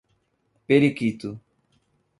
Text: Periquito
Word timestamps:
Periquito 0.65 1.39